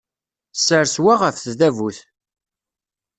[0.57, 1.99] Ssers wa ɣef tdabut.